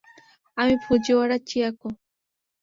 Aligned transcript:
আমি 0.57 0.75
ফুজিওয়ারা 0.83 1.37
চিয়োকো। 1.47 1.87